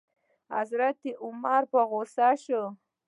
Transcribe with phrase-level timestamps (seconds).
[0.55, 2.63] حضرت عمر په غوسه شو.